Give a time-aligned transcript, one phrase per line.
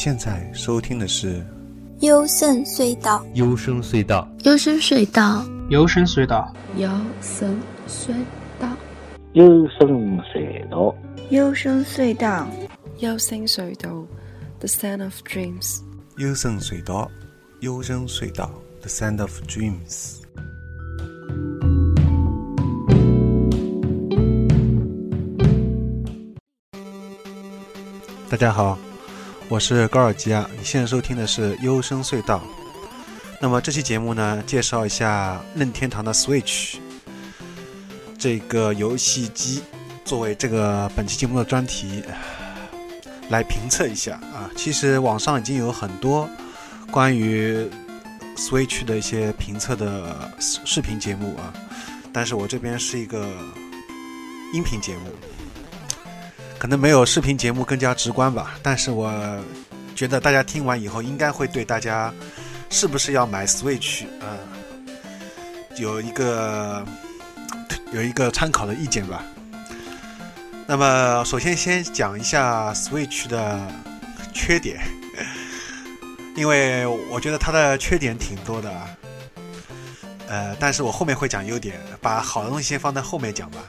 [0.00, 1.44] 现在收听的是
[2.02, 3.26] 幽深隧道。
[3.34, 4.28] 幽深隧道。
[4.44, 5.44] 幽深隧道。
[5.68, 6.54] 幽深隧道。
[6.84, 8.14] 幽深隧
[8.60, 8.68] 道。
[9.32, 10.94] 幽深隧道。
[11.30, 12.48] 幽深隧道。
[13.00, 13.74] 幽深隧道。
[13.74, 14.06] 幽深隧道
[14.60, 15.80] the sound of dreams
[16.16, 17.10] 幽深隧道。
[17.58, 18.48] 幽深隧道。
[18.82, 20.20] The sound of dreams
[28.30, 28.78] 大家好
[29.50, 30.48] 我是高尔基啊。
[30.58, 32.36] 你现在收听的是《幽深隧道》。
[33.40, 36.76] 那么这期节目呢，介绍一下任天堂的 Switch
[38.18, 39.62] 这个游戏机，
[40.04, 42.02] 作为这个本期节目的专题
[43.30, 44.50] 来评测一下啊。
[44.54, 46.28] 其实网上已经有很多
[46.90, 47.66] 关于
[48.36, 51.54] Switch 的一些评测的视频节目啊，
[52.12, 53.26] 但是我这边是一个
[54.52, 55.10] 音频节目。
[56.58, 59.12] 可能没有视频节目更加直观吧，但是我
[59.94, 62.12] 觉得大家听完以后，应该会对大家
[62.68, 64.38] 是不是要买 Switch 呃
[65.76, 66.84] 有一个
[67.94, 69.24] 有一个参考的意见吧。
[70.66, 73.58] 那么，首先先讲一下 Switch 的
[74.34, 74.80] 缺点，
[76.36, 78.88] 因为我觉得它的缺点挺多的啊。
[80.28, 83.60] 呃，但是我后面会讲优点，把好的东西先放在后面讲吧。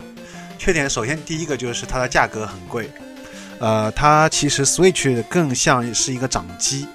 [0.70, 2.88] 缺点首先第一个就是它的价格很贵，
[3.58, 6.88] 呃，它其实 Switch 更像是一个掌机，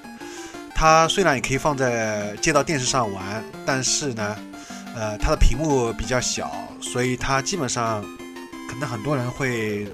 [0.73, 4.37] 它虽然也可以放在接到电视上玩，但是呢，
[4.95, 8.01] 呃，它的屏幕比较小，所以它基本上
[8.71, 9.89] 可能很多人会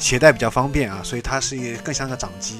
[0.00, 2.56] 携带比较方便啊，所以它是一更像个掌机。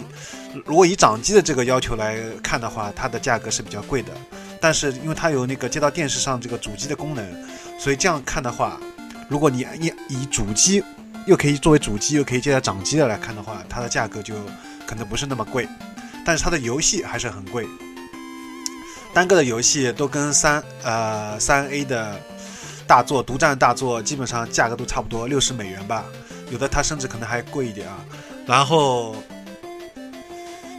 [0.64, 4.12] 如果以掌机的这个要求来看的话，它的价格是比较贵的，
[4.60, 7.26] 但是因为它有那个接到电视上这个主机的功能，
[7.76, 8.80] 所以这样看的话。
[9.30, 10.82] 如果你以以主机
[11.24, 14.34] 又可以作为主机又可以接到掌机的来看的话，它的价格就
[14.84, 15.68] 可能不是那么贵，
[16.26, 17.64] 但是它的游戏还是很贵。
[19.14, 22.20] 单个的游戏都跟三呃三 A 的
[22.88, 26.04] 大作独占大作基本上价格都差不多，六十美元吧，
[26.50, 28.04] 有的它甚至可能还贵一点啊。
[28.46, 29.14] 然后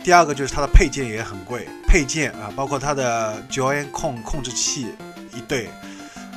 [0.03, 4.87] 第二个就是它的配件也很贵，配件啊包括它的 Joy Con 控制器
[5.33, 5.69] 一对。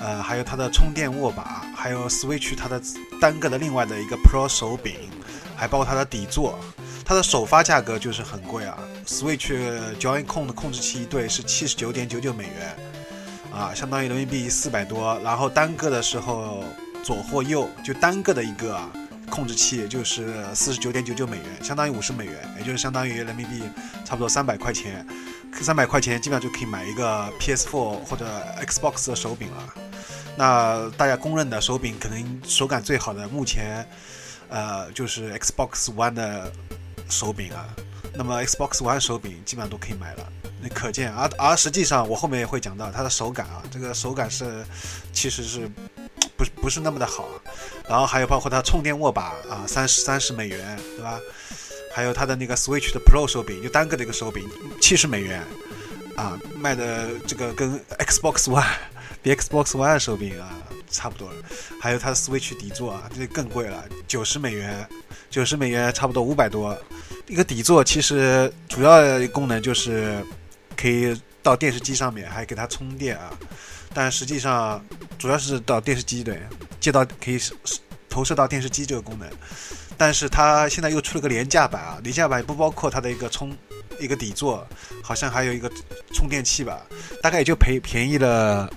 [0.00, 2.80] 呃，还有它的充电握把，还有 Switch 它的
[3.20, 4.94] 单个的另外的一个 Pro 手柄，
[5.56, 6.58] 还包括它的底座，
[7.04, 8.78] 它的首发价格就是很贵啊。
[9.06, 9.52] Switch
[9.98, 12.76] Joy-Con 的控制器一对是七十九点九九美元，
[13.52, 15.18] 啊，相当于人民币四百多。
[15.22, 16.64] 然后单个的时候
[17.02, 18.80] 左或右就单个的一个
[19.30, 23.62] 控制器就是四十九点九九美元，相当于五十美元，也就是相当于人民币
[24.04, 25.06] 差不多三百块钱。
[25.60, 28.26] 三百块钱基本上就可以买一个 PS4 或者
[28.66, 29.74] Xbox 的手柄了。
[30.36, 33.88] 那大家公认的手柄，可能手感最好的，目前，
[34.48, 36.52] 呃，就是 Xbox One 的
[37.08, 37.68] 手柄啊。
[38.16, 44.64] 那么 Xbox One 手柄基本上都可以买了，那可见，而而实际上我后面也会讲到它的手感啊，这个手感是
[45.12, 45.68] 其实是
[46.36, 47.28] 不是不是那么的好。
[47.88, 51.18] 然后还有包括它充电握把啊，三十三十美元，对吧？
[51.92, 54.48] 还有它的那个 Switch 的 Pro 手柄，就单个的一个手柄，
[54.80, 55.42] 七十美元
[56.16, 58.64] 啊，卖的这个跟 Xbox One。
[59.24, 60.50] 比 Xbox One 手柄啊
[60.90, 61.36] 差不多了，
[61.80, 64.86] 还有它的 Switch 底座啊，这更贵了，九十美元，
[65.30, 66.76] 九十美元差不多五百多。
[67.26, 70.22] 一个底座其实主要功能就是
[70.76, 73.32] 可以到电视机上面，还给它充电啊。
[73.94, 74.84] 但实际上
[75.18, 76.38] 主要是到电视机对，
[76.78, 77.40] 接到可以
[78.10, 79.26] 投射到电视机这个功能。
[79.96, 83.56] 但是它现在又出了个廉价版啊，廉价版不包括它的一个充
[83.98, 84.66] 一个底座，
[85.02, 85.70] 好像还有一个
[86.12, 86.82] 充电器吧，
[87.22, 88.70] 大概也就赔便宜了。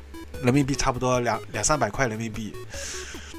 [0.44, 2.54] 人民币差不多两两三百块人民币，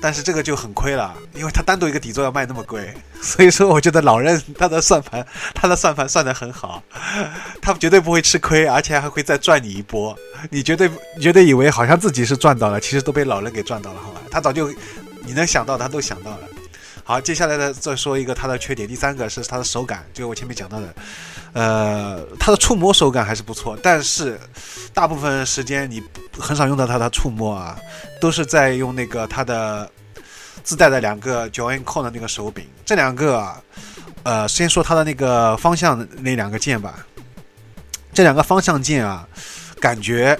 [0.01, 6.83] 但是这个就很亏了，因为它单独一个底座要卖那么贵， 所以说我觉得老任他的算盘，他的算盘算得很好，
[7.61, 10.17] 他绝对不会吃亏，而且还会再赚你一波。
[10.51, 14.21] 你绝对绝对以为好像自己是赚到了，其实都被老任给赚到了，好吧？
[14.31, 14.73] 他早就
[15.25, 16.41] 你能想到，他都想到了。
[17.05, 18.87] 好，接下来呢，再说一个它的缺点。
[18.87, 20.95] 第三个是它的手感，就我前面讲到的，
[21.53, 24.39] 呃，它的触摸手感还是不错，但是
[24.93, 26.03] 大部分时间你
[26.39, 27.77] 很少用到它的触摸啊，
[28.21, 29.91] 都是在用那个它的
[30.63, 32.67] 自带的两个 Joy-Con 的那个手柄。
[32.85, 33.53] 这两个，
[34.23, 37.07] 呃，先说它的那个方向那两个键吧，
[38.13, 39.27] 这两个方向键啊，
[39.81, 40.39] 感觉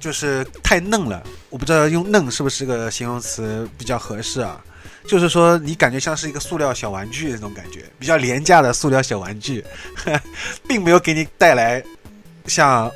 [0.00, 4.60] 就是太嫩了，我不知道用嫩是不是个形容词比较合适啊。
[5.06, 9.64] 就是说，你感觉像是一个塑料小玩具那种感觉，比较廉价的塑料小玩具，
[10.66, 11.82] 并没有给你带来
[12.46, 12.90] 像，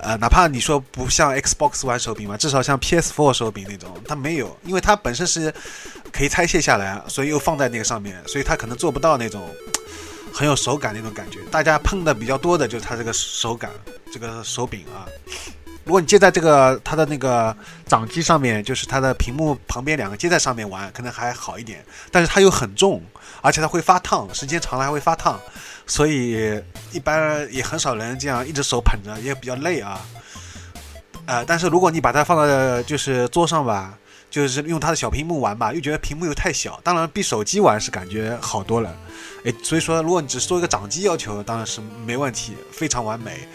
[0.00, 5.52] 呃，哪怕你说不像 Xbox One 手柄嘛，至少像 PS4 手柄那种，它没有，因为它本身是
[6.12, 9.50] 可以拆卸下来，所以又放在那个上面，所以它可能做不到那种
[10.32, 11.40] 很有手感那种感觉。
[11.50, 13.70] 大家碰的比较多的就是它这个手感，
[14.12, 15.06] 这个手柄啊。
[15.86, 17.56] 如果你接在这个它的那个
[17.86, 21.82] 掌机上面，就是它的屏幕旁边两个接在上面玩，可能还好一点。
[22.10, 23.00] 但是它又很重，
[23.40, 25.40] 而且它会发烫，时间长了还会发烫，
[25.86, 26.60] 所以
[26.90, 30.00] 一般也很少人这样一只手捧着，也比较累啊。
[31.24, 33.96] 呃，但是如果你把它放到就是桌上吧，
[34.28, 36.80] 就是用它的小屏幕玩吧，又觉得屏幕又太小。
[36.82, 38.92] 当然比手机玩是感觉好多了。
[39.44, 43.46] 诶，所以说如果你只是做一个掌机要求，当然是没问题，非常完美。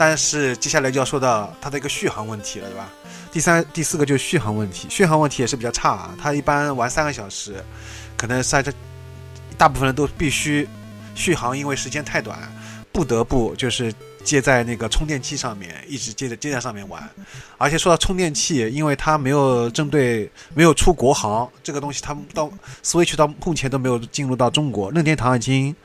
[0.00, 2.88] 但是接下来就要说到它的一个续航问题了，对吧？
[3.30, 6.14] 第三、第四个就是续航问题，续航问题也是比较差啊。
[6.18, 7.62] 它一般玩三个小时，
[8.16, 8.72] 可能在这
[9.58, 10.66] 大部分人都必须
[11.14, 12.38] 续航，因为时间太短，
[12.90, 13.92] 不得不就是
[14.24, 17.06] 接在那个充电器上面，一直接着接在上面玩。
[17.58, 22.50] 而且说到充电器，因为它没有针对没有出国行这个东西，它到
[22.82, 25.76] Switch 到目前都没有进入到中国，任天堂已经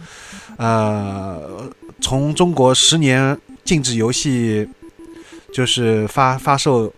[0.55, 1.69] 呃
[1.99, 3.37] 从中国十年。
[3.65, 4.69] 禁止游戏，
[5.51, 6.93] 就是发发售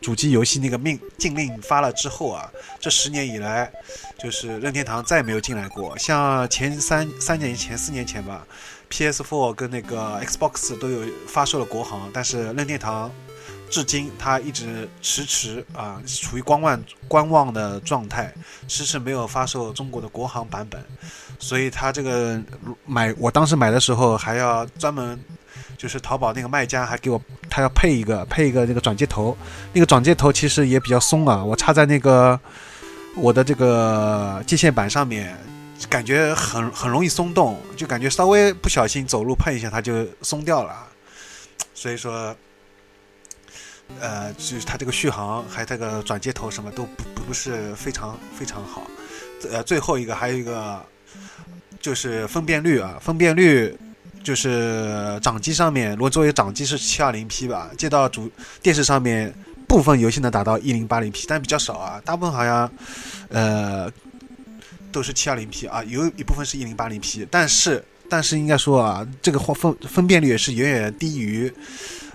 [0.00, 2.50] 主机游戏那个命禁令发了之后啊，
[2.80, 3.70] 这十年以来，
[4.18, 5.96] 就是任天堂再也没有进来过。
[5.96, 8.44] 像前三三年前、四年前吧
[8.90, 13.08] ，PS4 跟那个 Xbox 都有发售了国行，但是任天堂
[13.70, 18.34] 至今它一直迟迟啊，处于观望观望的状态，
[18.66, 20.84] 迟迟没有发售中国的国行版本。
[21.38, 22.42] 所以它这个
[22.84, 25.16] 买，我当时买的时候还要专门。
[25.78, 29.38] 就是淘宝那个卖家还给我，他要配一个配一个那个转接头，
[29.72, 32.38] 那个转接头其实也比较松啊，我插在那个
[33.14, 35.38] 我的这个接线板上面，
[35.88, 40.84] 感觉很很容易松动，就感觉稍微不小心走路碰一下它就松掉了，
[41.74, 42.34] 所以说，
[44.00, 48.82] 呃，就是它这个续航还这个转接头什么都不不是非常非常好，
[49.48, 50.84] 呃，最后一个还有一个
[51.80, 53.78] 就是分辨率啊，分辨率。
[54.22, 58.30] 就是掌机上面，如果作为掌机是七二零 P 吧，接到主
[58.62, 59.32] 电视上面，
[59.66, 62.70] 部分游戏能达到一零八零 P，但比较少啊，大部分好像，
[63.28, 63.90] 呃，
[64.92, 71.50] 都是七二零 P 啊，有一部分是一零八零 P，但是但是应该说啊，这个分分辨率也是远远低于，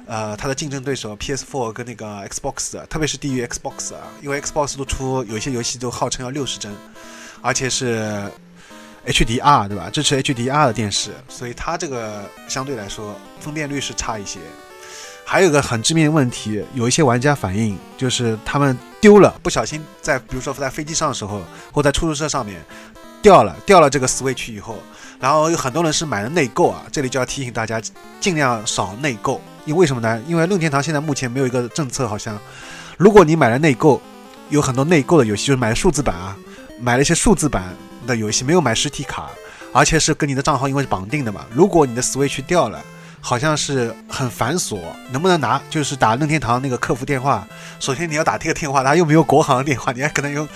[0.06, 6.72] 呃，它的竞争对手 PS4 跟那个 Xbox，特别是低于 Xbox 啊，因为 Xbox 都出有些游戏都号称要六十帧，
[7.42, 8.24] 而且是。
[9.06, 9.90] HDR 对吧？
[9.90, 14.40] 支持 HDR 的电视，所以它这个相对来说分辨率是差一些。
[15.26, 21.42] 还有个很致命的问题，有一些玩家反映，就是他们丢了，不小心在比如说在飞机上的时候，
[21.72, 22.62] 或在出租车上面
[23.22, 24.78] 掉了掉了这个 Switch 以后，
[25.20, 26.84] 然后有很多人是买了内购啊。
[26.92, 27.82] 这里就要提醒大家，
[28.20, 30.22] 尽量少内购，因为什么呢？
[30.28, 32.38] 因为任天堂现在目前没有一个政策，好像
[32.98, 34.02] 如果你买了内购，
[34.50, 36.38] 有很多内购的游戏就是买了数字版啊，
[36.80, 37.74] 买了一些数字版。
[38.06, 39.30] 的游戏没有买实体卡，
[39.72, 41.46] 而且是跟你的账号因为是绑定的嘛。
[41.52, 42.80] 如果你的 Switch 掉了，
[43.20, 44.80] 好像是很繁琐，
[45.12, 45.62] 能不能拿？
[45.70, 47.48] 就是打任天堂那个客服电话。
[47.80, 50.48] 首先你要打这个电话，他又没有国行电话，你还可能用，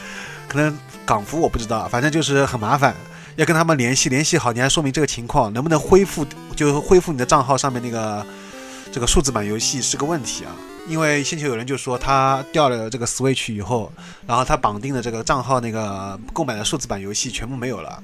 [0.48, 2.94] 可能港服我不知道，反正就是很麻烦，
[3.38, 6.26] 要跟他们联系，联系好你还说明这个情况，能不能恢复？
[6.56, 8.26] 就恢复你的账号上面那个
[8.92, 10.52] 这个数字版游戏是个问题啊。
[10.88, 13.91] 因为先前有人就说他掉了这个 Switch 以后，
[14.25, 18.01] 然后他绑定的这个账号那个购买的数字版游戏全部没有了，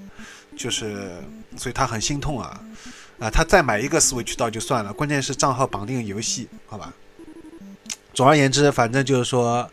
[0.57, 1.11] 就是
[1.55, 2.59] 所以他很心痛啊
[3.19, 3.29] 啊！
[3.29, 6.91] 他再买一个 Switch 到就算了，关键是账号绑定游戏，好吧？
[8.13, 9.69] 总而言之，反正就是说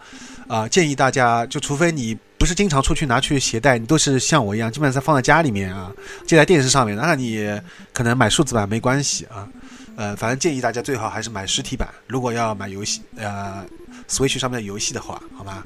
[0.47, 5.93] 啊，建议大家就除非你不是经常出去拿去携带，你都是像我一样基本上放在家里面啊，
[6.27, 7.61] 接在电视上面，那你
[7.93, 9.49] 可能买数字版没关系啊。
[9.97, 11.89] 呃，反正建议大家最好还是买实体版。
[12.07, 13.65] 如果要买游戏，呃
[14.09, 15.63] ，Switch 上面的游戏的话，好吗？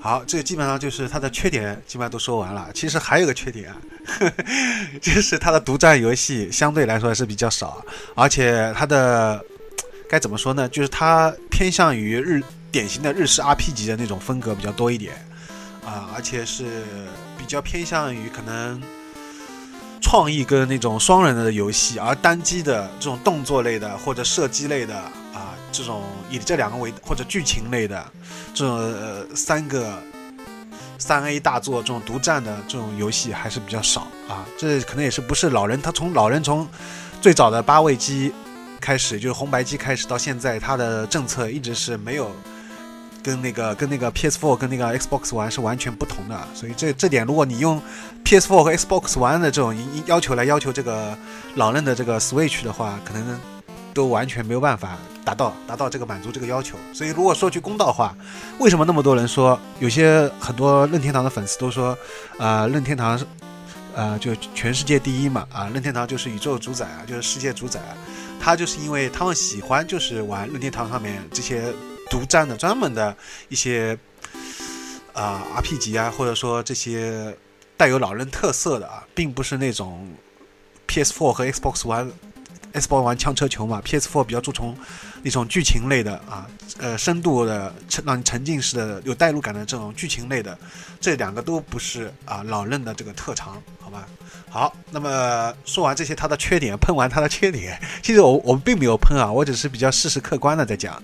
[0.00, 2.68] 好，这个基本上就是它的缺点，基本上都说完了。
[2.74, 3.72] 其实还有个缺点，
[5.00, 7.84] 就是它的独占游戏相对来说还是比较少，
[8.16, 9.40] 而且它的
[10.08, 10.68] 该怎么说呢？
[10.68, 12.42] 就是它偏向于日
[12.72, 15.14] 典型的日式 RPG 的那种风格比较多一点
[15.86, 16.82] 啊，而且是
[17.38, 18.82] 比较偏向于可能。
[20.12, 24.94] 创意跟那种双人的游戏，而单机的这种动作类的或者射击类的
[25.32, 28.04] 啊，这种以这两个为或者剧情类的
[28.52, 29.98] 这种呃三个
[30.98, 34.44] 三 A 大作这种独占的这种游戏还是比较少啊。
[34.58, 36.68] 这可能也是不是老人他从老人从
[37.22, 38.30] 最早的八位机
[38.82, 42.30] 开始，就是红白机开始到现在，他的政策一直是没有。
[43.22, 47.80] 跟那个跟那个 PS4 跟那个 Xbox 玩是完全不同的，所以这这点，如果你用
[48.24, 49.76] PS4 和 Xbox 玩的这种
[50.06, 51.16] 要求来要求这个
[51.54, 53.40] 老任的这个 Switch 的话，可能
[53.94, 56.76] 都完全没有办法达到达到这个满足这个要求。
[56.92, 58.14] 所以如果说句公道话，
[58.58, 61.96] 为什么那么多人说有些很多任天堂的粉丝都说，
[62.38, 63.24] 啊任天堂是
[63.94, 67.78] 呃，就全世界第一嘛，啊，任天堂就是宇宙主宰啊，就是世界主宰。
[67.80, 67.96] 啊
[68.44, 71.72] 他就是因为他们喜欢，就是玩任天堂上面这些
[72.12, 73.16] 独占的、专门的
[73.48, 73.98] 一些
[75.14, 77.34] 啊 RP 级啊，或者说这些
[77.74, 80.14] 带有老人特色的啊，并不是那种
[80.86, 82.10] P S Four 和 Xbox One。
[82.72, 84.74] Xbox 玩枪车球嘛，PS4 比较注重
[85.22, 90.56] 那种剧情类的啊，呃，深度的沉让你沉浸式的有代入感的这种剧情类的，
[90.98, 94.08] 这两个都不是啊老任的这个特长，好吧？
[94.48, 101.02] 好，那么说完这些它的缺点，喷完它的缺点， 其实我我们并没有喷啊，我只是比较事实客观的在讲，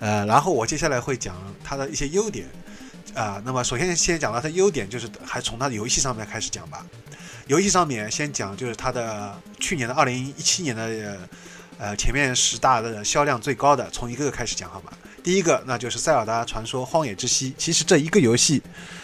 [0.00, 2.46] 呃，然后我接下来会讲它的一些优点
[3.14, 6.84] 啊，那么首先先讲到它优点，就是还从它的游戏上面开始讲吧。
[7.50, 11.18] 游戏上面先讲，就是它的去年的二零一七年的，
[11.78, 14.92] 呃，前面十大的销量最高的，从一个个开始讲好吧。
[15.24, 17.50] 第一个那就是《塞尔达传说：荒野之息》。
[17.58, 18.62] 其实这一个游戏，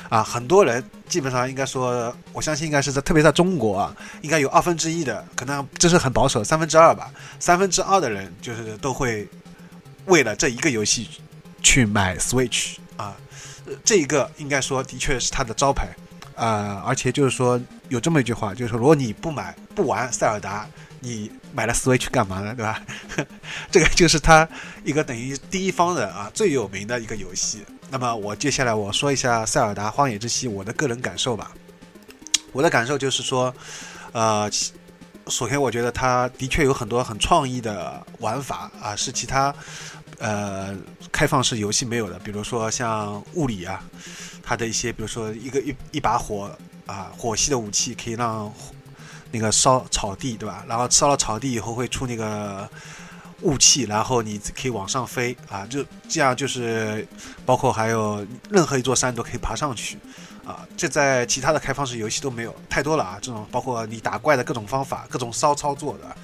[0.09, 9.29] 啊，很多人基本上应该说，我相信应该是在，特别在中国啊，应该有二分之一的，可能这是很保守，三分之二吧，三分之二的人就是都会
[10.05, 11.09] 为了这一个游戏
[11.65, 13.17] 去买 Switch 啊。
[13.85, 15.89] 这一个应该说的确是它的招牌。
[16.37, 20.69] 呃，而且就是说有这么一句话，就是说如果你不买不玩塞尔达，
[21.01, 22.55] 你买了 Switch 干嘛呢？
[22.55, 22.81] 对吧？
[23.71, 24.49] 这个就是它
[24.85, 27.65] 一个等于第一方的啊最有名的一个游戏。
[27.91, 31.51] 那么我接下来我说一下塞尔达荒野之息我的个人感受吧。
[32.53, 33.55] 我的感受就是说，
[34.13, 34.51] 呃，
[35.29, 39.55] 首先我觉得它的确有很多很创意的玩法啊，是其他
[40.19, 40.75] 呃
[41.17, 43.83] 开放式游戏没有的，比如说像物理啊。
[44.49, 46.49] 它的一些，比如说一个一一把火
[46.87, 48.53] 啊，火系的武器可以让
[49.33, 50.65] 那个烧草地，对吧？
[50.69, 52.71] 然后烧了草地以后会出那个
[53.41, 57.05] 雾气，然后你可以往上飞啊，就这样就是
[57.45, 59.99] 包括还有任何一座山都可以爬上去
[60.47, 63.19] 啊，这在其他的开放式游戏都没有太多了啊。
[63.21, 66.17] 这种包括你打怪的各种方法，各种骚操作的。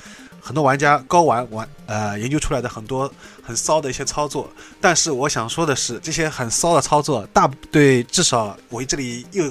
[0.44, 3.10] 很多玩家高玩玩呃研究出来的很多
[3.44, 9.48] 很骚的一些操作，但是我想说的是，这些很骚的操作，大对至少我这里又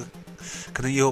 [0.70, 1.10] 可能又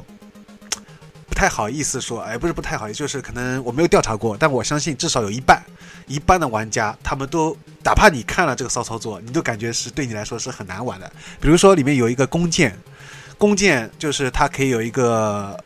[1.26, 5.64] 不太好意思说，哎，不是不太好意思，就是可能我没有调查过，但我相信至少有一半
[6.06, 11.10] 一半的玩家，他们都哪怕你看了这个骚操作，你都感觉是对你来说是很难玩的。
[11.40, 12.78] 比如说里面有一个弓箭，
[13.38, 15.58] 弓箭就是它可以有一个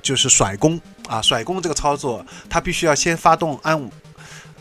[0.00, 0.80] 就是甩弓。
[1.08, 3.90] 啊，甩弓这个操作，它必须要先发动按，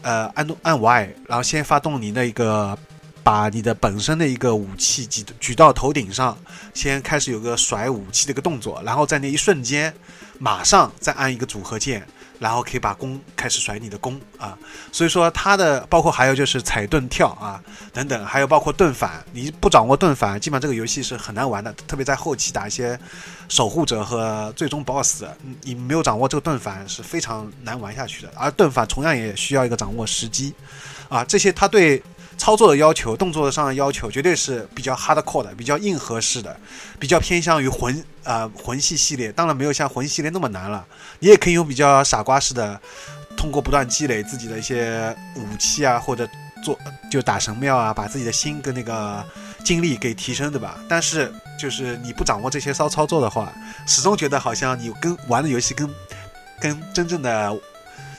[0.01, 2.77] 呃，按按 Y，然后先发动你那个，
[3.23, 6.37] 把你的本身的一个武器举举到头顶上，
[6.73, 9.93] 先开始有个甩武器的一个动作，然后在那一瞬间，
[10.37, 12.07] 马上再按一个组合键。
[12.39, 14.57] 然后可以把弓开始甩你的弓啊，
[14.91, 17.61] 所以说它的包括还有就是踩盾跳啊
[17.93, 21.73] 等等，还有包括盾反，你不掌握盾反，基本上这个游戏是很难玩的。
[21.87, 22.99] 特别在后期打一些
[23.47, 25.25] 守护者和最终 BOSS，
[25.61, 28.31] 你没有掌握这个盾反是非常难玩下去的。
[28.35, 30.53] 而盾反同样也需要一个掌握时机
[31.09, 32.01] 啊，这些它对。
[32.37, 36.55] 操作的要求，动作上的要求，绝对是比较 hardcore 的，比较硬核式的，
[36.99, 39.31] 比较偏向于魂啊魂系系列。
[39.31, 40.85] 当然没有像魂系列那么难了，
[41.19, 42.79] 你也可以用比较傻瓜式的，
[43.35, 46.27] 通过不断积累自己的一些武器啊，或者
[46.63, 46.77] 做
[47.09, 49.23] 就打神庙啊，把自己的心跟那个
[49.63, 50.77] 精力给提升，对吧？
[50.87, 53.53] 但是就是你不掌握这些骚操作的话，
[53.87, 55.89] 始终觉得好像你跟玩的游戏跟
[56.59, 57.57] 跟真正的。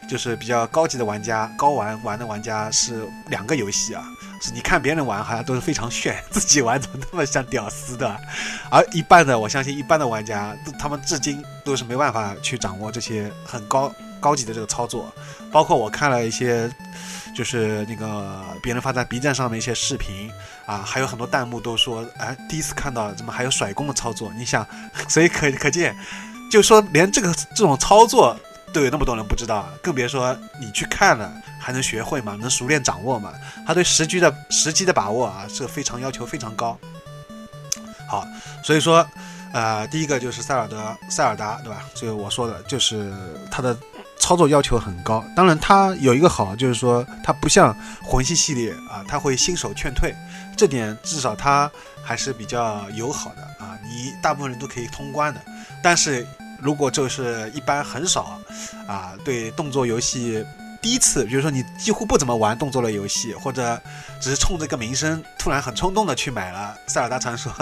[0.09, 4.05] 就是比较高级的玩家，高玩玩的玩家是两个游戏啊。
[4.41, 8.21] 是你看别人玩好像都是非常炫，自己玩怎么那么像屌丝的？
[8.71, 15.11] 而一般的，我相信一般的玩家，他们至今都是没办法去掌握这些很高高级的这个操作。
[15.51, 16.71] 包括我看了一些，
[17.35, 20.31] 就是那个别人发在 B 站上的一些视频
[20.67, 24.31] 啊，还有很多弹幕都说，哎，第一次看到怎么还有甩弓的操作？
[24.37, 24.67] 你想，
[25.09, 25.97] 所以可可见，
[26.51, 28.39] 就说连这个这种操作。
[28.77, 32.37] 都有那么多人不知道啊，更别说你去看了还能学会吗？
[32.39, 33.33] 能熟练掌握吗？
[33.67, 36.79] 他对时机的时机的把握啊，是非常要求非常高。
[38.07, 38.29] 好，
[38.63, 39.09] 所以说，
[39.55, 41.85] 呃，第一个就是塞尔德塞尔达，对吧？
[41.95, 43.11] 这个我说的就是
[43.51, 43.75] 它的
[44.19, 45.25] 操作要求很高。
[45.35, 50.15] 当然，它有一个好，就是说它不像魂系系列啊，它会新手劝退，
[50.55, 51.71] 这点至少它
[52.05, 55.41] 还是比较友好的啊，你大部分人都可以通关的。
[55.83, 56.27] 但是。
[56.61, 58.41] 如果就是一般很少，
[58.87, 60.45] 啊，对动作游戏
[60.81, 63.81] 第一次，比如说你几乎不怎么玩动作类游戏，或者
[64.21, 67.53] 只是冲着个名声，突然很冲动的去买了《塞尔达传说》，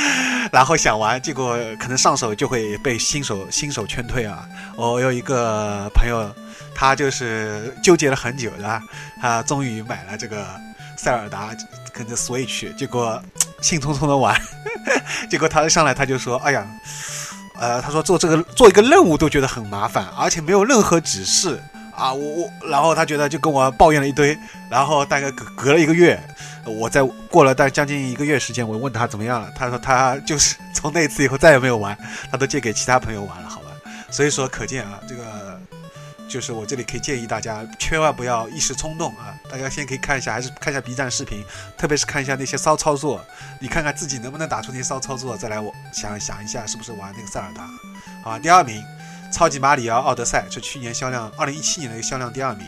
[0.50, 4.48] 然后想玩，结果可能上手就会被新手新手劝退啊。
[4.76, 6.34] 我有一个朋友，
[6.74, 8.82] 他就是纠结了很久的，
[9.20, 10.44] 他终于买了这个
[10.96, 11.54] 《塞尔达》
[11.92, 13.22] 跟着 Switch，结果
[13.62, 14.40] 兴冲冲的玩，
[15.30, 16.66] 结果他一上来他就说：“哎呀。”
[17.58, 21.60] 呃，他说做这个做一个任务都觉得很麻烦，而且没有任何指示
[21.94, 24.38] 啊，我我，然后他觉得就跟我抱怨了一堆，
[24.70, 26.20] 然后大概隔隔了一个月，
[26.64, 31.96] 我在过了大将近一个月时间，我问他怎么样了，他说他就是从那次以后再也没有玩，
[32.30, 33.66] 他都借给其他朋友玩了，好吧，
[34.10, 35.60] 所以说可见啊，这个。
[36.28, 39.34] 就是我这里可以建议大家，千万不要一时冲动啊！
[39.50, 41.44] 大家先可以看一下，还是看一下 B 站视频，
[41.76, 43.24] 特别是看一下那些骚操作，
[43.60, 47.68] 你看看自己能不能打出那些骚操作，再来我想想一下是不是玩那个塞尔达，
[48.22, 48.38] 好？
[48.38, 48.84] 第二名，
[49.32, 52.66] 超级马里奥奥德赛是去年销量，二零一七年的一个销量第二名。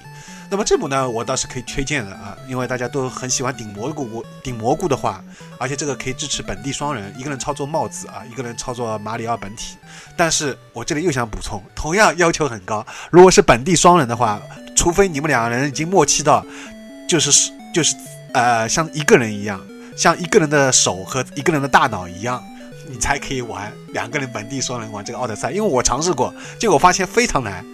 [0.51, 5.23] 那么这部呢，我倒是可以推荐的啊，因为大家都很喜欢顶蘑菇，顶蘑菇的话，
[5.59, 9.77] 而且这个可以支持本地双人，一个人操作帽子啊，一个人操作马里奥本体。
[10.17, 14.41] 但是我这里又想补充，同样要求很高，如果是本地双人的话，
[14.75, 16.43] 除非你们两个人已经默契到，
[17.07, 17.95] 就是就是
[18.33, 19.61] 呃像一个人一样，
[19.99, 22.43] 像一个人的手和一个人的大脑一样。
[22.89, 27.65] 你才可以玩两个人本地双人玩这个奥德赛，因为我尝试过，结果发现非常难。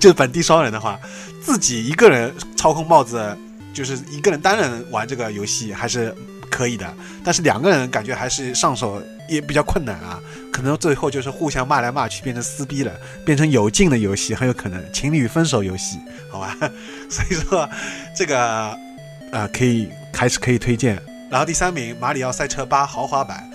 [0.00, 0.98] 就是本地双人的话，
[1.42, 3.36] 自己一个人操控帽子，
[3.74, 6.14] 就是一个人单人玩这个游戏还是
[6.50, 10.20] 可以的，但是两个人感觉还是上手也比较困难啊。
[10.52, 12.92] 可能最后就是互相骂来骂去，变成撕逼了，
[13.24, 15.98] 变成有劲的游戏，很有可能情侣分手游戏，
[16.30, 16.56] 好吧？
[17.08, 17.68] 所以说
[18.14, 18.76] 这个
[19.30, 21.00] 呃可以还是可以推荐。
[21.30, 23.50] 然后第三名，马里奥赛车八豪华版。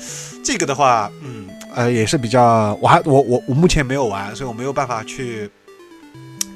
[0.46, 5.50] 这个的话，嗯，呃，也是比较，我还我我我目前没有玩，所以我没有办法去，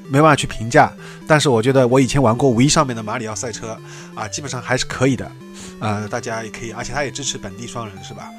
[0.09, 0.91] 没办法去评价。
[1.25, 3.79] 但是我觉得我以前玩过五一上面的马里奥赛车
[4.13, 5.31] 啊，基本上还是可以的，
[5.79, 8.29] 呃，大家也可以，而且它也支持本地双人，是吧？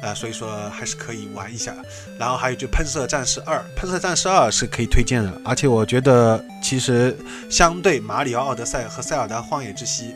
[0.00, 1.74] 呃，所以说还是可以玩一下。
[2.18, 7.16] 然后还有就喷射战士二，喷射战士二是可以推荐的，而且我觉得其实
[7.50, 10.14] 相对马里奥奥德赛和塞尔达荒野之息。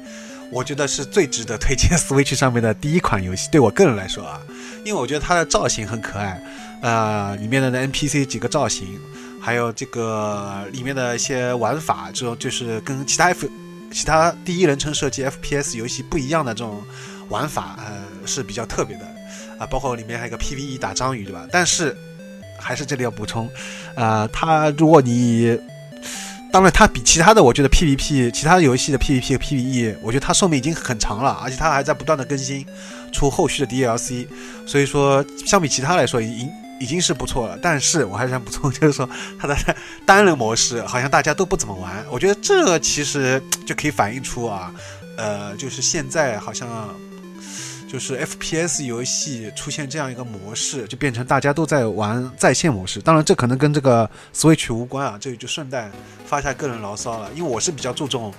[0.50, 4.40] 我觉得是最值得推荐 Switch 上面的第一款游戏，对我个人来说啊，
[4.84, 6.40] 因为我觉得它的造型很可爱，
[6.80, 8.98] 呃，里面的 NPC 几个造型，
[9.40, 13.48] 还有这个里面的一些玩法，这种就是跟其他 F
[13.92, 16.82] 其他第一人称射击 FPS 游戏不一样的这种
[17.28, 19.04] 玩法，呃，是比较特别的
[19.58, 21.46] 啊，包括里面还有个 PVE 打章鱼，对吧？
[21.50, 21.96] 但是
[22.58, 23.48] 还是这里要补充，
[23.94, 25.58] 呃，它如果你
[26.50, 32.64] 当然，它比其他的，我觉得 PVP，其他游戏的 PVP 和 PVE，我觉得它寿命已经很长了，而且它还在不断的更新，
[33.12, 34.26] 出后续的 DLC，
[34.66, 37.58] 所以说相比其他来说，已经已经是不错了。
[37.60, 39.08] 但是我还是想补充，就是说
[39.38, 39.56] 它的
[40.06, 44.72] 单人模式好像大家都不怎么玩，我觉得这其实就可以反映出啊，
[45.16, 46.68] 呃，就是现在好像。
[47.88, 53.00] 就是 FPS 游戏出现这样一个模式，就变成大家都在玩在线模式。
[53.00, 55.90] 当然，这可能跟这个 Switch 无关啊，这里就顺带
[56.26, 57.30] 发下个人牢骚了。
[57.34, 58.32] 因为我是比较注重，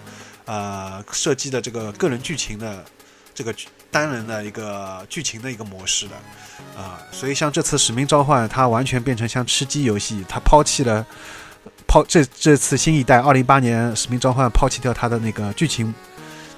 [0.46, 2.86] 呃，射击的这个个人剧情的
[3.34, 3.52] 这个
[3.90, 6.16] 单人的一个剧情的一个模式的，
[6.80, 11.04] 啊，所以像这次使命召唤，它完全变成像吃鸡游戏，它抛弃了
[11.88, 15.92] 抛这这次新一代二零一八年使命召唤抛弃掉它的那个剧情。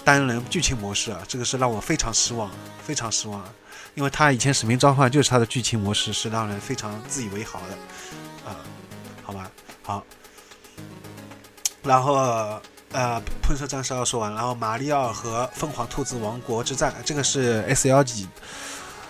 [0.03, 2.49] 单人剧情模式啊，这个是让我非常失望，
[2.83, 3.43] 非常失望，
[3.93, 8.57] 因为他以前使命召唤就是他的剧情模式是让人非常自以为豪的，啊，
[9.23, 9.51] 好吧，
[9.83, 10.03] 好，
[11.83, 12.15] 然后
[12.91, 18.27] 呃，喷射战士要说完，然后马里奥和凤凰兔子王国之战，这个是 S L G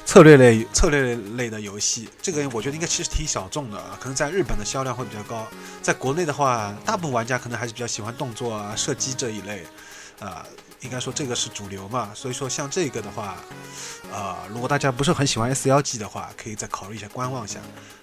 [0.05, 5.47] 策略类策略类的游戏，这个我觉得应该其实挺小众的，可能在日本的销量会比较高，
[5.81, 9.65] 在国内的话，大部分玩家可能还是比较喜欢动作啊、射击这一类，
[10.19, 10.45] 啊。
[10.81, 13.37] 应该说这个是主流嘛，所以说像这个的话，
[14.11, 17.59] 呃，如果大家不是很喜欢 S L G 的话，可以再考虑一下观望一下。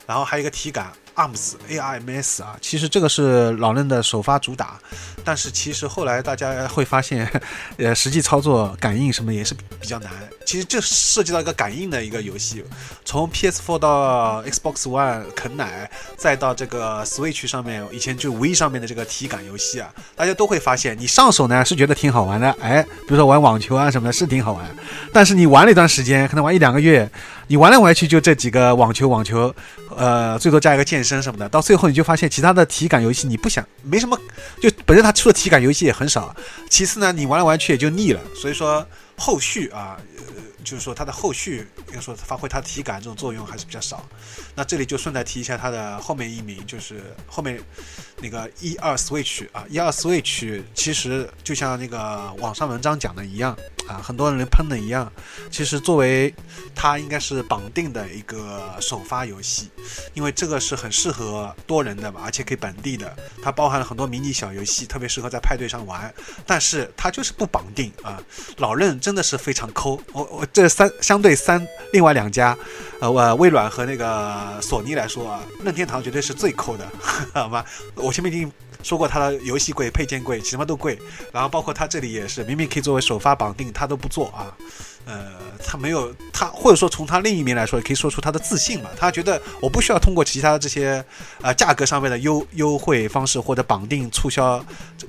[0.08, 4.78] 然后还有一个体感 ARMS A R M S 啊，其实这个是老任的首发主打，
[5.22, 7.30] 但是其实后来大家会发现，
[7.76, 10.10] 呃，实际操作感应什么也是比较难。
[10.46, 12.64] 其实这涉及到一个感应的一个游戏，
[13.04, 24.64] 从 PS4 到 Xbox One 啃奶，再到这个 Switch 上面，以前就无意上面的这个体感游戏啊，大家都会发现，你上手呢是觉得挺好玩的，哎，比如说玩网球啊什么的，是挺好玩，
[25.12, 27.10] 但是你玩了一段时间，可能玩一两个月。
[27.50, 29.54] 你玩来玩去就这几个网球，网球，
[29.98, 34.16] 呃，最多加一个健身什么的，到最后你就发现其他的体感游戏你不想，没什么，
[34.62, 36.34] 就本身它出的体感游戏也很少。
[36.70, 39.98] 其次呢，你玩来玩去也就腻了，所以说后续啊。
[40.68, 44.06] 就是说它的后续，应该说发挥它体感这种作用还是比较少。
[44.54, 47.58] 那这里就顺带提一下它的后面一名，就是后面
[48.20, 53.56] 那个一二 Switch 啊，一二 Switch 其实就像那个网上文章讲的一样
[53.88, 55.10] 啊，很多人喷的一样。
[55.50, 56.34] 其实作为
[56.74, 59.70] 它应该是绑定的一个首发游戏，
[60.12, 66.12] 因为这个是很适合多人的嘛，而且可以本地的，它包含了很多迷你小游戏，特别适合在派对上玩。
[66.44, 68.22] 但是它就是不绑定啊，
[68.58, 70.46] 老任真的是非常抠，我我。
[70.58, 72.56] 这三相对三另外两家，
[72.98, 76.84] 呃，我微软和那个索尼来说啊，任天堂绝对是最抠的，
[77.32, 77.64] 好吗？
[77.94, 78.50] 我前面已经
[78.82, 80.98] 说过，它的游戏贵、配件贵，什么都贵。
[81.32, 84.50] 然后包括它这里也是，明明可以作为首发绑定，它都不做啊。
[85.08, 85.32] 呃，
[85.64, 88.90] 他没有他，或者说从他另一面来说，也可以说出他的自信嘛。
[88.94, 91.02] 他觉得我不需要通过其他这些
[91.40, 94.62] 呃价格上面的优优惠方式或者绑定促销，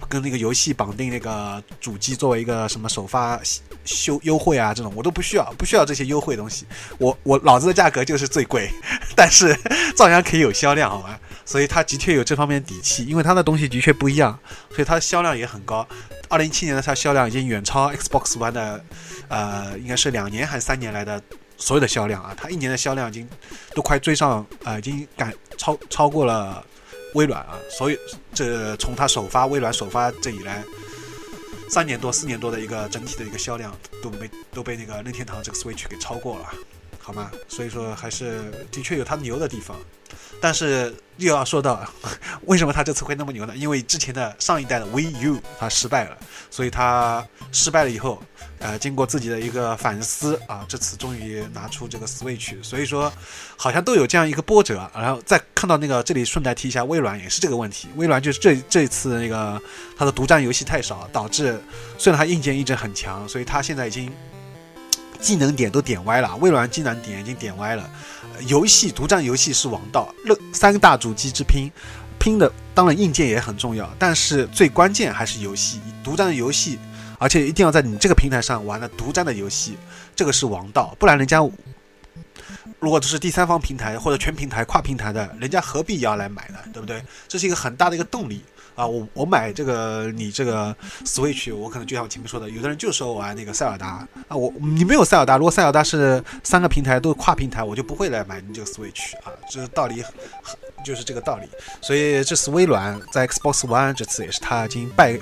[0.07, 3.37] 跟那个游戏绑定那个主机作为一个什么首发
[3.83, 6.65] 修优惠啊这种，我都不需要，不需要这些优惠东西。
[6.97, 8.71] 我我老子的价格就是最贵，
[9.17, 9.53] 但是
[9.97, 11.19] 照样可以有销量，好吗？
[11.49, 14.37] 所以他的确有这方面底气，因为他的东西的确不一样，
[14.69, 15.85] 所以它的销量也很高。
[16.27, 18.85] 二零一七年的它销量已经远超 Xbox One 的，
[19.29, 21.19] 呃，应该是两年还是三年来的
[21.57, 22.35] 所有的销量啊！
[22.37, 23.27] 它一年的销量已经
[23.73, 26.63] 都快追上，啊，已经赶超超过了
[27.15, 27.57] 微软啊！
[27.67, 27.97] 所以
[28.31, 30.63] 这从它首发微软首发这以来，
[31.67, 36.45] 三年多四年多的一个整体的一个销量都被都被那个任天堂这个 Switch 给超过了，
[36.99, 37.31] 好吗？
[37.47, 39.75] 所以说还是的确有它牛的地方。
[40.41, 41.85] 但是又要说到，
[42.45, 43.53] 为什么他这次会那么牛呢？
[43.55, 46.17] 因为之前的上一代的 Wii U 它失败了，
[46.49, 48.21] 所以他失败了以后，
[48.59, 53.11] 呃，经过自己的一个反思啊，这次终于拿出这个 Switch，所以说
[53.57, 54.89] 好像都有这样一个波折。
[54.95, 59.61] 然后再看到那个这里顺带提一下，微软也是这个问题，微软就是这这次那个
[59.97, 61.61] 它的独占游戏太少，导致
[61.97, 64.09] 虽然它硬件一直很强，所以它现在已经
[65.21, 67.89] 技能点都点歪了，微软技能点已经点歪了。
[68.47, 71.69] 游戏独占游戏是王道，乐三大主机之拼，
[72.17, 76.79] 拼的当然硬件也很重要，但是最关键还是游戏，独占游戏，
[77.17, 79.77] 而且一定要在你这个平台上玩的独占的游戏，
[80.15, 81.39] 这个是王道，不然人家
[82.79, 86.57] 如果这是第三方平台或者全平台跨平台的，人家何必要来买呢？
[86.71, 87.03] 对不对？
[87.27, 88.41] 这是一个很大的一个动力。
[88.79, 100.01] 啊，我我买这个你这个 Switch，我可能就像我前面说的，有的人就说玩那个塞尔达啊，我你没有塞尔达，如果塞尔达是三个平台都跨平台，我就不会来买你这个 Switch 啊，这道理
[100.85, 101.49] 就是这个道理。
[101.81, 105.19] 所以这次微软在 Xbox One 这次也是他已经败。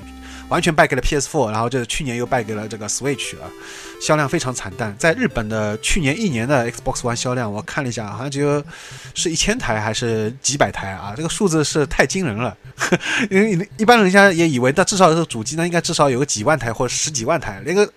[0.49, 3.49] 完全败给了 PS4，然后就是去年又败给了这个 Switch 了，
[4.01, 4.95] 销量非常惨淡。
[4.97, 8.63] 在日本的去年一年的 Xbox One 销量，我看了一下，好像只有
[9.13, 11.13] 是一千台还是几百台啊？
[11.15, 12.55] 这个数字是太惊人了。
[13.29, 17.91] 因为一般人家也以为，那至少这个主机呢，应该至少有个几万台或者十几万台，连个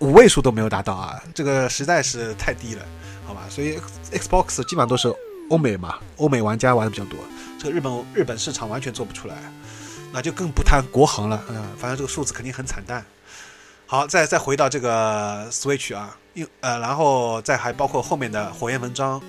[0.00, 1.22] 五位数都没有达到啊！
[1.32, 2.82] 这个实在是太低了，
[3.24, 3.42] 好吧？
[3.48, 3.78] 所以
[4.12, 5.10] Xbox 基本上都是
[5.50, 7.18] 欧美嘛，欧美玩家玩的比较多，
[7.58, 9.36] 这个日本日本市场完全做不出来。
[10.12, 13.04] 那就更不谈国行了，嗯，反正这个数字肯定很惨淡。
[13.86, 19.22] 好，再再回到这个 Switch 啊，因呃，然后再还包括后面的火焰纹章、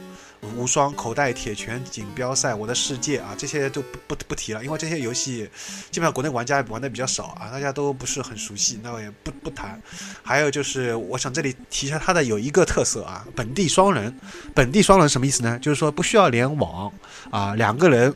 [0.56, 5.50] 无双、口袋铁拳、锦标赛、我的世界啊，这些都不不不提了，因为这些游戏
[5.92, 9.82] 基本上国内玩家玩的比较少啊，大家都不是很熟悉，那我也不不谈。
[10.22, 14.13] 还有就是，我想这里提一下它的有一个特色啊，本地双人。
[14.54, 15.58] 本地双人什么意思呢？
[15.60, 16.92] 就是说不需要联网
[17.32, 18.13] 啊，两个人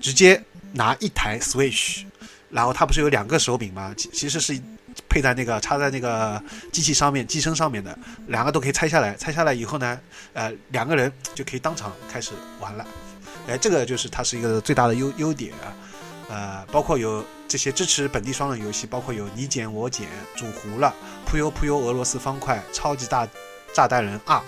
[0.00, 0.42] 直接。
[0.72, 2.04] 拿一台 Switch，
[2.50, 3.94] 然后它不是有两个手柄吗？
[3.96, 4.60] 其其实是
[5.08, 9.14] 配在那个插在那个机器上面机身上面的，两个都可以拆下来。
[9.14, 10.00] 拆下来以后呢，
[10.32, 12.86] 呃，两个人就可以当场开始玩了。
[13.46, 15.72] 哎，这个就是它是一个最大的优优点啊。
[16.30, 23.26] 呃，包括有这些支持本地双人游戏，包括有你捡我捡、煮糊了、扑悠扑悠、俄罗斯方块、超级大
[23.72, 24.38] 炸弹人二，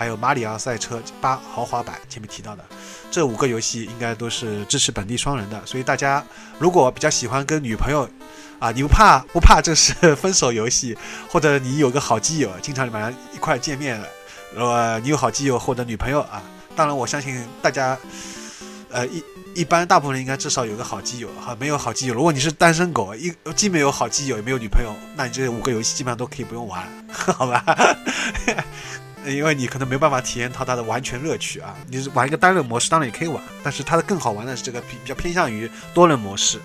[0.00, 2.64] 还有马里奥赛车八豪华版，前面提到的。
[3.10, 6.24] 这五个游戏应该都是支持本地双人的，所以大家
[6.58, 8.08] 如果比较喜欢跟女朋友，
[8.58, 10.96] 啊，你不怕不怕这是分手游戏，
[11.30, 14.02] 或者你有个好基友，经常晚上一块见面，
[14.56, 16.42] 呃，你有好基友或者女朋友啊，
[16.74, 17.94] 当然我相信大家，
[18.88, 19.22] 呃一
[19.54, 27.62] 一般大部分人应该至少有个好基友哈，没有好基友，如果你是单身狗，一既没有好基友也没有女朋友，那你这五个游戏基本上都可以不用玩，好吧？
[29.26, 31.76] 因为你可能没办法体验到它的完全乐趣啊！
[31.88, 36.58] 你玩一个单人模式当然也可以玩，但是它的更好玩的是这个比比较偏向于多人模式，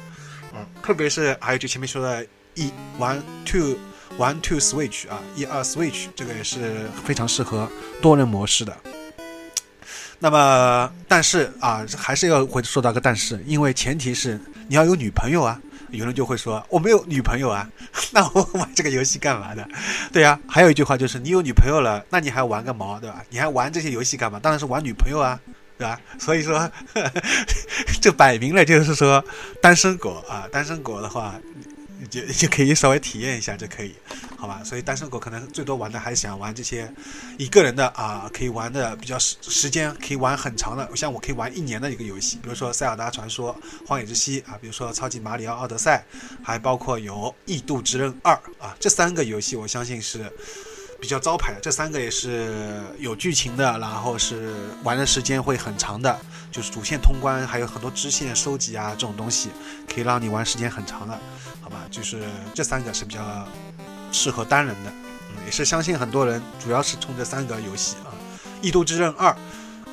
[0.54, 3.78] 嗯，特别是还有就前面说的一 one two
[4.18, 7.70] one two switch 啊，一二 switch 这个也是非常适合
[8.02, 8.76] 多人模式的。
[10.18, 15.60] 那么，但是啊，还是要会说到个但是，因为前提是你要有女朋友啊。
[15.96, 17.70] 有人就会说我没有女朋友啊，
[18.12, 19.66] 那我玩这个游戏干嘛呢？
[20.12, 23.24] 对呀，还有一句话就是你有女朋友了，那你还玩个毛，对吧？
[23.30, 24.40] 你还玩这些游戏干嘛？
[24.40, 25.40] 当然是玩女朋友啊，
[25.78, 26.00] 对吧？
[26.20, 26.70] 所以说，
[28.02, 29.24] 这摆明了就是说
[29.62, 31.36] 单身狗啊，单身狗的话。
[32.10, 33.96] 就 就可以稍微体验一下就可以，
[34.38, 34.62] 好吧？
[34.64, 36.92] 所以单身狗可能最多玩的还是想玩这些
[37.38, 43.56] 一个人的啊，可以玩的比较时时间可以玩很长的，像我可以玩一年的一个游戏，比如说《塞尔达传说：
[43.88, 46.06] 荒野之息》啊，比如说《超级马里奥奥德赛》，
[46.46, 47.16] 还包括有
[47.46, 50.32] 《异度之刃二》啊，这三个游戏我相信是
[51.06, 51.60] 比较招牌的。
[51.62, 56.20] 这三个也是有剧情的，然后是玩的时间会很长的，
[56.52, 59.52] 就是主线通关，还有很多支线收集啊这种东西，
[59.88, 61.14] 可以让你玩时间很长的，
[61.62, 61.78] 好吧？
[61.92, 62.24] 就是
[62.56, 63.22] 这三个是比较
[64.12, 64.90] 适合单人的，
[65.30, 68.10] 嗯，也是相信很多人主要是冲这三个游戏啊，
[68.66, 69.30] 《异度之刃二》、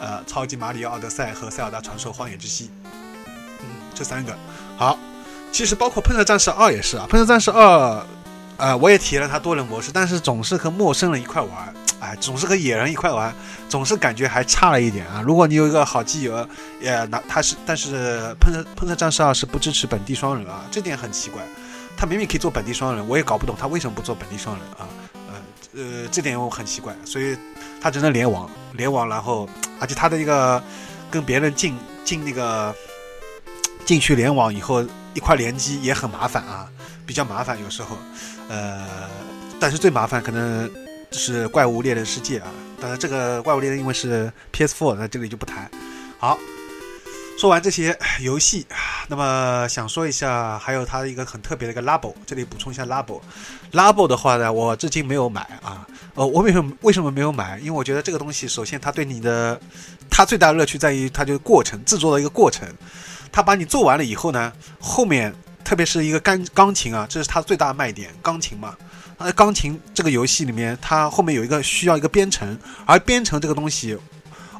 [0.00, 2.64] 呃，《超级马里奥奥德赛》和《塞尔达传说：荒野之息》，
[3.60, 4.34] 嗯，这三个
[4.78, 4.98] 好。
[5.52, 8.00] 其实包括《喷射战士二》也是啊，《喷射战士二》。
[8.62, 13.34] 呃，我也体验了它多人模式，但是总是和陌生人一块玩，哎，总是和野人一块玩，
[13.68, 15.20] 总是感觉还差了一点啊。
[15.20, 16.46] 如果你有一个好基友，
[16.80, 21.42] 也那他是，但是喷射喷射战士二是不支持本地双人啊，这点很奇怪。
[21.96, 24.86] 他明明可以做本地双人，我也搞不懂他为什么不做本地双人啊。
[25.28, 25.34] 呃
[25.74, 27.36] 呃，这点我很奇怪，所以
[27.80, 29.48] 他只能联网，联网，然后
[29.80, 30.62] 而且他的一个
[31.10, 32.72] 跟别人进进那个
[33.84, 36.68] 进去联网以后一块联机也很麻烦啊。
[37.04, 37.98] 比较麻烦，有时候，
[38.48, 38.86] 呃，
[39.58, 40.70] 但是最麻烦可能
[41.10, 42.46] 就是怪物猎人世界啊。
[42.80, 45.68] 当然，这个怪物猎人因为是 PS4，那这里就不谈。
[46.16, 46.38] 好，
[47.36, 48.64] 说完这些游戏，
[49.08, 53.20] 那么想说一下，还有它一个很特别的一个 Labo，这里补充一下 Labo。
[53.72, 55.84] Labo 的话呢，我至今没有买啊。
[56.14, 57.58] 呃，我为什么为什么没有买？
[57.58, 59.60] 因为我觉得这个东西，首先它对你的，
[60.08, 62.66] 它最大的乐趣在于它就是过程制作的一个过程。
[63.32, 65.34] 他把你做完了以后呢，后面。
[65.64, 68.12] 特别是一个钢钢琴啊，这是他最大的卖点。
[68.20, 68.76] 钢琴嘛，
[69.16, 73.96] 呃钢琴这个游戏里面，它后面有一个需要一个编程，而编程这个东西，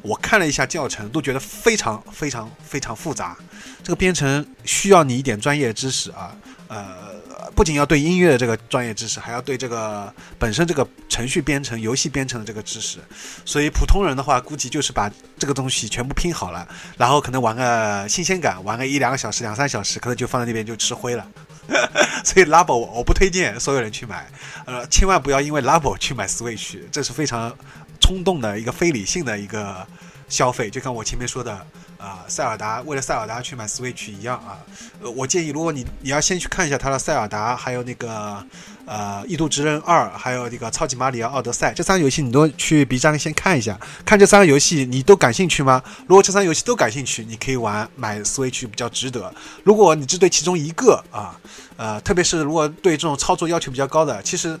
[0.01, 3.35] 我看了一下教程，都觉得非常非常非常复杂。
[3.83, 6.33] 这个编程需要你一点专业知识啊，
[6.69, 7.12] 呃。
[7.55, 12.99] 不仅要对音乐的这个专业知识，还要对这个本身这个程序编程、游戏编程的这个知识。
[13.45, 21.25] 所以普通人的话，估计就是把这个东西全部拼好了，然后可能玩个新鲜感，玩个一两个小时、两三小时，可能就放在那边就吃灰了。
[22.25, 24.27] 所以 Labo 我不推荐所有人去买，
[24.65, 27.55] 呃，千万不要因为 Labo 去买 Switch，这是非常
[28.01, 29.87] 冲动的一个非理性的一个
[30.27, 30.69] 消费。
[30.69, 31.65] 就像我前面说的。
[32.03, 34.59] 啊，塞尔达为了塞尔达去买 Switch 一样啊，
[35.01, 38.45] 呃，我建议如果你你要先去看一下它的塞尔达，还有那个
[38.83, 45.81] 呃异度之刃二，还有那个超级马里奥奥德赛这三个游戏，你都去 B 站先看一下，看这三个游戏你都感兴趣吗？
[46.05, 49.33] 如果这三个游戏都感兴趣，你可以玩买 Switch 比较值得。
[49.63, 51.39] 如果你只对其中一个啊，
[51.77, 54.59] 呃，特别是如果对这种操作要求比较高的，其实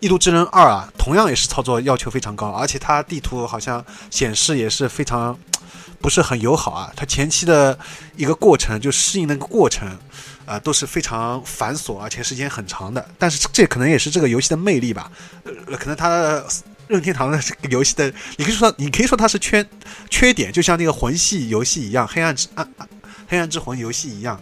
[0.00, 5.38] 异度之刃二啊，同样也是操作要求非常高，而且它地图好像显示也是非常。
[6.00, 7.78] 不是很友好啊，它前期的
[8.14, 9.88] 一个过程就适应那个过程，
[10.44, 13.08] 啊都是非常繁琐而且时间很长的。
[13.18, 15.10] 但是这可能也是这个游戏的魅力吧，
[15.44, 16.44] 呃，可能它
[16.88, 19.66] 任天堂的这个游戏的，你可以说你可以说它是缺
[20.10, 22.68] 缺点，就像那个魂系游戏一样，黑暗之暗
[23.26, 24.38] 黑暗之魂游戏一样，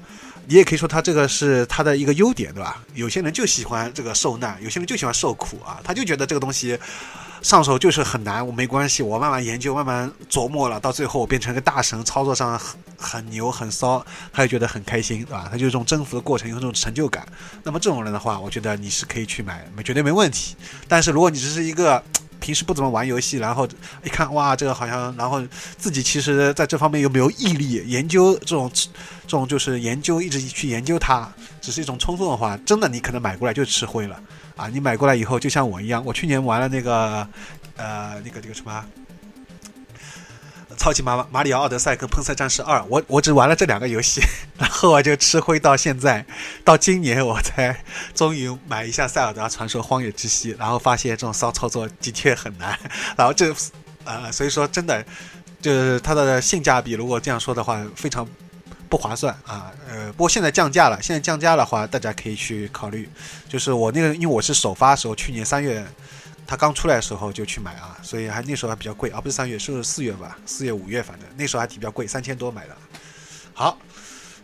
[0.47, 2.83] 你也可以说他这个是他的一个优点，对吧？
[2.95, 6.79] 有些人就喜欢这个受难，有些人就喜欢受苦啊，他就觉得这个东西。
[7.43, 15.49] 上手就是很难，我没关系，我慢慢研究，慢慢琢磨了，到最后变成个大神，操作上很很牛很骚，他就觉得很开心，对吧？
[15.51, 17.27] 他就这种征服的过程有这种成就感。
[17.65, 20.55] 那么这种人的话，我觉得你是可以去买，没绝对没问题。
[20.87, 22.01] 但是如果你只是一个
[22.43, 23.67] 平时不怎么玩游戏，然后
[24.05, 25.41] 一看哇，这个好像，然后
[25.79, 34.21] 自己其实在这方面又没有毅力研究这种这种就是研究一直去研究它，只是一种冲动的话，真的你可能买过来就吃灰了。
[34.57, 37.27] 啊，你买过来以后就像我一样，我去年玩了那个，
[37.77, 38.85] 呃，那个那个什么，
[40.77, 44.21] 超级马马里奥奥德赛跟喷射战士二，我我只玩了这两个游戏，
[44.59, 46.25] 然后我就吃灰到现在，
[46.65, 52.79] 到今年我才终于买一下塞尔达传说荒野之息，然后发现这种骚操作的确很难，
[53.17, 53.55] 然后这，
[54.05, 55.05] 呃，所以说真的
[55.61, 58.27] 就是它的性价比，如果这样说的话，非常。
[58.89, 61.01] 不划算啊，呃，不过现在降价了。
[61.01, 63.09] 现在降价的话，大家可以去考虑。
[63.49, 65.83] 就是我那个，因为我是首发时候，去年三月，
[66.47, 70.37] 它刚出来的时候就去买啊，所以还那时候还比较贵啊，不是三月，是四月吧？
[70.47, 72.77] 四月五月，反正那时候还比较贵，三千多买的。
[73.55, 73.79] 好，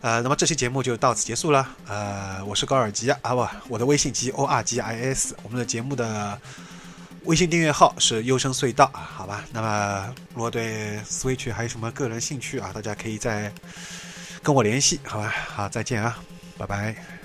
[0.01, 1.69] 呃，那么这期节目就到此结束了。
[1.87, 6.41] 呃，我是高尔基啊，不，我的微信 G O R G I S，我们的节目的
[7.25, 9.45] 微信订阅号是优声隧道啊，好吧？
[9.53, 13.53] 那么如果对 Switch 还有什么个人兴趣啊，大家可以在。
[14.41, 16.17] 跟我联系，好吧，好，再见啊，
[16.57, 17.18] 拜拜。